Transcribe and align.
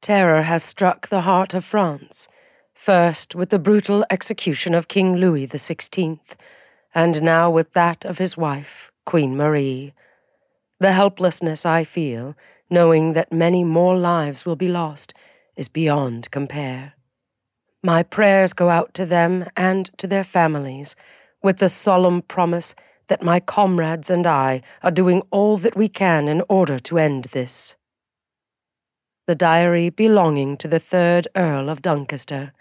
Terror 0.00 0.42
has 0.42 0.62
struck 0.62 1.08
the 1.08 1.22
heart 1.22 1.54
of 1.54 1.64
France, 1.64 2.28
first 2.72 3.34
with 3.34 3.50
the 3.50 3.58
brutal 3.58 4.04
execution 4.10 4.74
of 4.74 4.88
King 4.88 5.16
Louis 5.16 5.46
XVI, 5.46 6.20
and 6.94 7.20
now 7.22 7.50
with 7.50 7.72
that 7.72 8.04
of 8.04 8.18
his 8.18 8.36
wife, 8.36 8.92
Queen 9.04 9.36
Marie. 9.36 9.92
The 10.78 10.92
helplessness 10.92 11.66
I 11.66 11.82
feel, 11.82 12.36
knowing 12.70 13.12
that 13.14 13.32
many 13.32 13.64
more 13.64 13.96
lives 13.96 14.46
will 14.46 14.56
be 14.56 14.68
lost, 14.68 15.14
is 15.56 15.68
beyond 15.68 16.30
compare. 16.30 16.94
My 17.82 18.04
prayers 18.04 18.52
go 18.52 18.68
out 18.68 18.94
to 18.94 19.06
them 19.06 19.46
and 19.56 19.90
to 19.98 20.06
their 20.06 20.24
families, 20.24 20.94
with 21.42 21.58
the 21.58 21.68
solemn 21.68 22.22
promise 22.22 22.74
that 23.08 23.22
my 23.22 23.40
comrades 23.40 24.10
and 24.10 24.26
I 24.26 24.62
are 24.82 24.90
doing 24.92 25.22
all 25.30 25.58
that 25.58 25.76
we 25.76 25.88
can 25.88 26.28
in 26.28 26.42
order 26.48 26.78
to 26.78 26.98
end 26.98 27.24
this. 27.26 27.76
The 29.28 29.34
diary 29.34 29.90
belonging 29.90 30.56
to 30.56 30.68
the 30.68 30.78
third 30.78 31.28
Earl 31.36 31.68
of 31.68 31.82
Duncaster, 31.82 32.54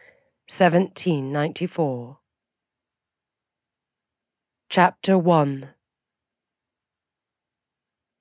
1794. 0.49 2.17
Chapter 4.67 5.17
1 5.17 5.69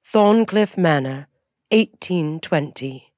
Thorncliff 0.06 0.78
Manor, 0.78 1.26
1820. 1.72 3.12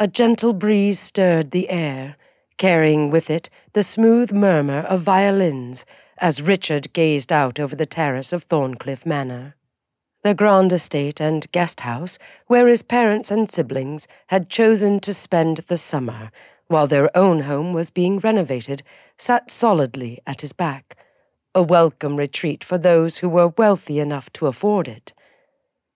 A 0.00 0.08
gentle 0.08 0.54
breeze 0.54 0.98
stirred 0.98 1.50
the 1.50 1.68
air, 1.68 2.16
carrying 2.56 3.10
with 3.10 3.28
it 3.28 3.50
the 3.74 3.82
smooth 3.82 4.32
murmur 4.32 4.80
of 4.80 5.02
violins 5.02 5.84
as 6.16 6.40
Richard 6.40 6.90
gazed 6.94 7.30
out 7.30 7.60
over 7.60 7.76
the 7.76 7.84
terrace 7.84 8.32
of 8.32 8.48
Thorncliff 8.48 9.04
Manor. 9.04 9.56
The 10.24 10.34
grand 10.34 10.72
estate 10.72 11.20
and 11.20 11.52
guest 11.52 11.80
house 11.80 12.18
where 12.46 12.66
his 12.66 12.82
parents 12.82 13.30
and 13.30 13.52
siblings 13.52 14.08
had 14.28 14.48
chosen 14.48 14.98
to 15.00 15.12
spend 15.12 15.58
the 15.58 15.76
summer 15.76 16.30
while 16.66 16.86
their 16.86 17.14
own 17.14 17.42
home 17.42 17.74
was 17.74 17.90
being 17.90 18.20
renovated 18.20 18.82
sat 19.18 19.50
solidly 19.50 20.22
at 20.26 20.40
his 20.40 20.54
back, 20.54 20.96
a 21.54 21.62
welcome 21.62 22.16
retreat 22.16 22.64
for 22.64 22.78
those 22.78 23.18
who 23.18 23.28
were 23.28 23.48
wealthy 23.58 23.98
enough 23.98 24.32
to 24.32 24.46
afford 24.46 24.88
it. 24.88 25.12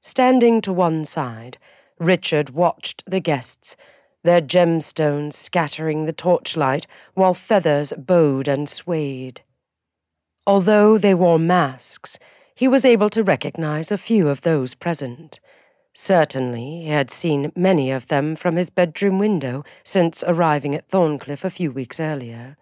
Standing 0.03 0.61
to 0.61 0.75
one 0.75 1.07
side, 1.07 1.57
Richard 1.98 2.51
watched 2.51 3.03
the 3.07 3.20
guests, 3.20 3.79
their 4.25 4.42
gemstones 4.42 5.37
scattering 5.37 6.05
the 6.05 6.13
torchlight 6.13 6.87
while 7.15 7.33
feathers 7.33 7.95
bowed 7.97 8.47
and 8.47 8.69
swayed. 8.69 9.41
Although 10.47 10.98
they 10.98 11.15
wore 11.15 11.39
masks, 11.39 12.19
he 12.59 12.67
was 12.67 12.84
able 12.84 13.09
to 13.09 13.23
recognize 13.23 13.92
a 13.92 13.97
few 13.97 14.28
of 14.28 14.41
those 14.41 14.75
present. 14.75 15.39
Certainly, 15.92 16.83
he 16.83 16.89
had 16.89 17.09
seen 17.09 17.53
many 17.55 17.92
of 17.92 18.09
them 18.09 18.34
from 18.34 18.56
his 18.56 18.69
bedroom 18.69 19.20
window 19.20 19.62
since 19.84 20.25
arriving 20.27 20.75
at 20.75 20.89
Thorncliff 20.89 21.45
a 21.45 21.51
few 21.51 21.70
weeks 21.70 22.01
earlier. 22.01 22.56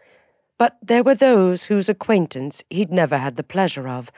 But 0.58 0.76
there 0.82 1.02
were 1.02 1.14
those 1.14 1.64
whose 1.64 1.88
acquaintance 1.88 2.62
he'd 2.68 2.92
never 2.92 3.16
had 3.16 3.36
the 3.36 3.42
pleasure 3.42 3.88
of, 3.88 4.12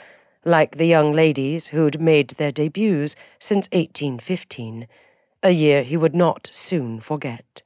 like 0.44 0.78
the 0.78 0.86
young 0.88 1.12
ladies 1.12 1.68
who'd 1.68 2.00
made 2.00 2.30
their 2.30 2.50
debuts 2.50 3.14
since 3.38 3.68
1815, 3.70 4.88
a 5.44 5.50
year 5.52 5.84
he 5.84 5.96
would 5.96 6.14
not 6.14 6.50
soon 6.52 6.98
forget. 6.98 7.62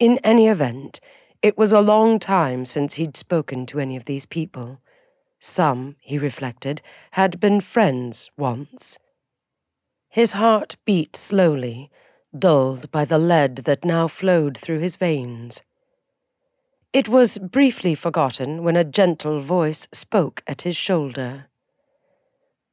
In 0.00 0.18
any 0.24 0.48
event, 0.48 0.98
it 1.42 1.58
was 1.58 1.74
a 1.74 1.82
long 1.82 2.18
time 2.18 2.64
since 2.64 2.94
he'd 2.94 3.18
spoken 3.18 3.66
to 3.66 3.80
any 3.80 3.96
of 3.96 4.06
these 4.06 4.24
people. 4.24 4.80
Some, 5.40 5.96
he 6.00 6.18
reflected, 6.18 6.82
had 7.12 7.38
been 7.38 7.60
friends 7.60 8.30
once. 8.36 8.98
His 10.08 10.32
heart 10.32 10.76
beat 10.84 11.16
slowly, 11.16 11.90
dulled 12.36 12.90
by 12.90 13.04
the 13.04 13.18
lead 13.18 13.56
that 13.58 13.84
now 13.84 14.08
flowed 14.08 14.58
through 14.58 14.80
his 14.80 14.96
veins. 14.96 15.62
It 16.92 17.08
was 17.08 17.38
briefly 17.38 17.94
forgotten 17.94 18.62
when 18.64 18.76
a 18.76 18.84
gentle 18.84 19.40
voice 19.40 19.86
spoke 19.92 20.42
at 20.46 20.62
his 20.62 20.76
shoulder. 20.76 21.46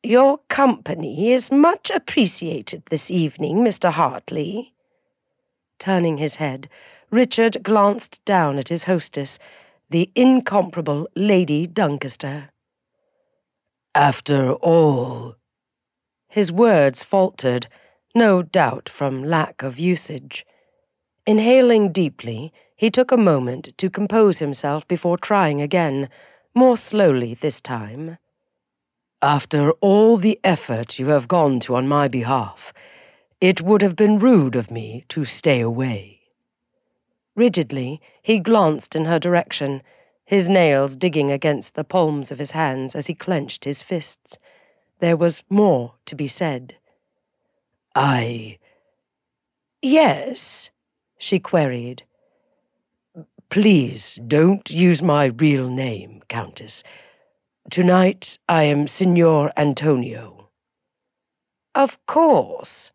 Your 0.01 0.39
company 0.49 1.31
is 1.31 1.51
much 1.51 1.91
appreciated 1.91 2.83
this 2.89 3.11
evening, 3.11 3.57
Mr. 3.57 3.91
Heartly. 3.91 4.73
Turning 5.79 6.17
his 6.17 6.35
head, 6.35 6.69
Richard 7.11 7.63
glanced 7.63 8.23
down 8.23 8.57
at 8.57 8.69
his 8.69 8.85
hostess, 8.85 9.37
the 9.89 10.09
incomparable 10.15 11.07
Lady 11.15 11.67
Duncaster. 11.67 12.49
After 13.95 14.51
all. 14.55 15.37
His 16.27 16.51
words 16.51 17.01
faltered, 17.01 17.67
no 18.13 18.43
doubt 18.43 18.89
from 18.89 19.23
lack 19.23 19.63
of 19.63 19.79
usage. 19.79 20.45
Inhaling 21.25 21.93
deeply, 21.93 22.51
he 22.75 22.91
took 22.91 23.13
a 23.13 23.17
moment 23.17 23.69
to 23.77 23.89
compose 23.89 24.39
himself 24.39 24.85
before 24.85 25.17
trying 25.17 25.61
again, 25.61 26.09
more 26.53 26.75
slowly 26.75 27.35
this 27.35 27.61
time. 27.61 28.17
After 29.21 29.71
all 29.79 30.17
the 30.17 30.41
effort 30.43 30.99
you 30.99 31.07
have 31.07 31.29
gone 31.29 31.61
to 31.61 31.75
on 31.77 31.87
my 31.87 32.09
behalf, 32.09 32.73
it 33.39 33.61
would 33.61 33.81
have 33.81 33.95
been 33.95 34.19
rude 34.19 34.57
of 34.57 34.69
me 34.69 35.05
to 35.07 35.23
stay 35.23 35.61
away. 35.61 36.19
Rigidly, 37.33 38.01
he 38.21 38.39
glanced 38.39 38.93
in 38.93 39.05
her 39.05 39.19
direction, 39.19 39.81
his 40.25 40.49
nails 40.49 40.95
digging 40.95 41.31
against 41.31 41.75
the 41.75 41.83
palms 41.83 42.31
of 42.31 42.39
his 42.39 42.51
hands 42.51 42.95
as 42.95 43.07
he 43.07 43.13
clenched 43.13 43.63
his 43.63 43.83
fists. 43.83 44.37
There 44.99 45.15
was 45.15 45.43
more 45.49 45.93
to 46.05 46.15
be 46.15 46.27
said. 46.27 46.75
I. 47.93 48.57
Yes, 49.81 50.71
she 51.17 51.39
queried. 51.39 52.03
Please 53.49 54.19
don't 54.27 54.69
use 54.69 55.01
my 55.01 55.25
real 55.25 55.69
name, 55.69 56.21
Countess. 56.27 56.83
Tonight 57.69 58.37
I 58.49 58.63
am 58.63 58.87
Signor 58.87 59.51
Antonio. 59.55 60.49
Of 61.73 62.03
course. 62.05 62.91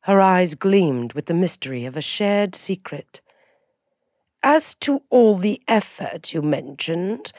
Her 0.00 0.20
eyes 0.20 0.54
gleamed 0.54 1.14
with 1.14 1.26
the 1.26 1.34
mystery 1.34 1.84
of 1.84 1.96
a 1.96 2.02
shared 2.02 2.54
secret. 2.54 3.20
As 4.42 4.74
to 4.76 5.02
all 5.10 5.36
the 5.36 5.60
effort 5.66 6.32
you 6.32 6.42
mentioned, 6.42 7.32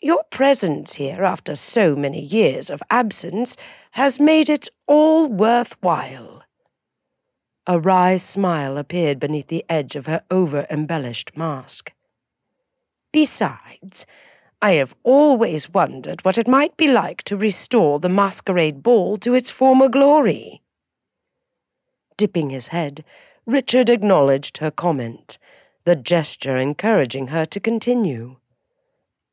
your 0.00 0.24
presence 0.30 0.94
here 0.94 1.24
after 1.24 1.54
so 1.54 1.94
many 1.94 2.20
years 2.20 2.70
of 2.70 2.82
absence 2.90 3.56
has 3.92 4.18
made 4.18 4.48
it 4.48 4.68
all 4.86 5.28
worthwhile. 5.28 6.42
A 7.66 7.78
wry 7.78 8.16
smile 8.16 8.78
appeared 8.78 9.20
beneath 9.20 9.48
the 9.48 9.64
edge 9.68 9.96
of 9.96 10.06
her 10.06 10.22
over 10.30 10.66
embellished 10.70 11.36
mask. 11.36 11.92
Besides, 13.12 14.06
I 14.62 14.72
have 14.72 14.94
always 15.02 15.70
wondered 15.70 16.24
what 16.24 16.38
it 16.38 16.48
might 16.48 16.76
be 16.76 16.88
like 16.88 17.22
to 17.24 17.36
restore 17.36 17.98
the 17.98 18.08
masquerade 18.08 18.82
ball 18.82 19.16
to 19.18 19.34
its 19.34 19.50
former 19.50 19.88
glory. 19.88 20.62
Dipping 22.16 22.50
his 22.50 22.68
head, 22.68 23.04
Richard 23.46 23.88
acknowledged 23.88 24.58
her 24.58 24.70
comment, 24.70 25.38
the 25.90 25.96
gesture 25.96 26.56
encouraging 26.56 27.26
her 27.26 27.44
to 27.44 27.58
continue. 27.58 28.36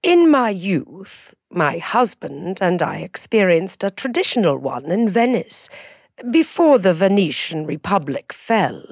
In 0.01 0.31
my 0.31 0.49
youth, 0.49 1.35
my 1.51 1.77
husband 1.77 2.57
and 2.61 2.81
I 2.81 2.95
experienced 2.97 3.83
a 3.83 3.91
traditional 3.91 4.57
one 4.57 4.89
in 4.89 5.07
Venice, 5.07 5.69
before 6.31 6.79
the 6.79 6.95
Venetian 6.95 7.67
Republic 7.67 8.33
fell. 8.33 8.83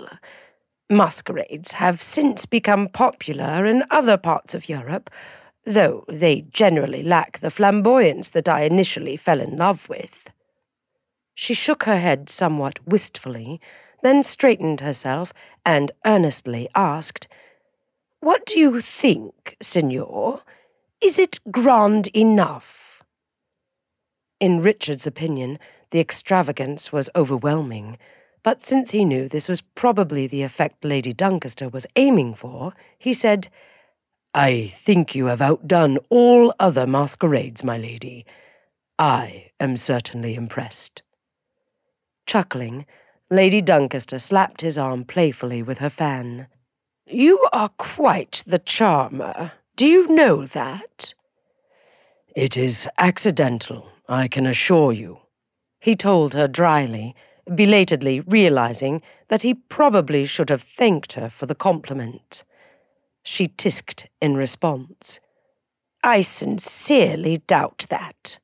Masquerades 0.91 1.71
have 1.71 2.03
since 2.03 2.45
become 2.45 2.87
popular 2.87 3.65
in 3.65 3.83
other 3.89 4.15
parts 4.15 4.53
of 4.53 4.69
Europe, 4.69 5.09
though 5.63 6.05
they 6.07 6.41
generally 6.51 7.01
lack 7.01 7.39
the 7.39 7.49
flamboyance 7.49 8.29
that 8.29 8.47
I 8.47 8.61
initially 8.61 9.17
fell 9.17 9.41
in 9.41 9.57
love 9.57 9.89
with. 9.89 10.29
She 11.33 11.55
shook 11.55 11.85
her 11.85 11.97
head 11.97 12.29
somewhat 12.29 12.77
wistfully, 12.85 13.59
then 14.03 14.21
straightened 14.21 14.81
herself 14.81 15.33
and 15.65 15.91
earnestly 16.05 16.69
asked, 16.75 17.27
What 18.25 18.47
do 18.47 18.57
you 18.57 18.81
think, 18.81 19.55
Signor? 19.61 20.41
Is 20.99 21.19
it 21.19 21.39
grand 21.51 22.07
enough? 22.07 23.03
In 24.39 24.63
Richard's 24.63 25.05
opinion, 25.05 25.59
the 25.91 25.99
extravagance 25.99 26.91
was 26.91 27.07
overwhelming, 27.15 27.99
but 28.41 28.63
since 28.63 28.89
he 28.89 29.05
knew 29.05 29.29
this 29.29 29.47
was 29.47 29.61
probably 29.61 30.25
the 30.25 30.41
effect 30.41 30.83
Lady 30.83 31.13
Duncaster 31.13 31.69
was 31.69 31.85
aiming 31.95 32.33
for, 32.33 32.73
he 32.97 33.13
said, 33.13 33.47
I 34.33 34.73
think 34.73 35.13
you 35.13 35.27
have 35.27 35.39
outdone 35.39 35.99
all 36.09 36.51
other 36.59 36.87
masquerades, 36.87 37.63
my 37.63 37.77
lady. 37.77 38.25
I 38.97 39.51
am 39.59 39.77
certainly 39.77 40.33
impressed. 40.33 41.03
Chuckling, 42.25 42.87
Lady 43.29 43.61
Duncaster 43.61 44.17
slapped 44.17 44.61
his 44.61 44.79
arm 44.79 45.03
playfully 45.03 45.61
with 45.61 45.77
her 45.77 45.91
fan. 45.91 46.47
You 47.07 47.47
are 47.53 47.69
quite 47.69 48.43
the 48.47 48.57
charmer. 48.57 49.51
Do 49.75 49.85
you 49.85 50.07
know 50.07 50.45
that? 50.45 51.13
It 52.35 52.57
is 52.57 52.87
accidental, 52.97 53.89
I 54.09 54.27
can 54.27 54.47
assure 54.47 54.91
you, 54.91 55.19
he 55.79 55.95
told 55.95 56.33
her 56.33 56.47
dryly, 56.47 57.15
belatedly 57.53 58.21
realizing 58.21 59.03
that 59.27 59.43
he 59.43 59.53
probably 59.53 60.25
should 60.25 60.49
have 60.49 60.63
thanked 60.63 61.13
her 61.13 61.29
for 61.29 61.45
the 61.45 61.53
compliment. 61.53 62.43
She 63.21 63.49
tisked 63.49 64.07
in 64.19 64.35
response. 64.35 65.19
I 66.03 66.21
sincerely 66.21 67.37
doubt 67.45 67.85
that. 67.89 68.39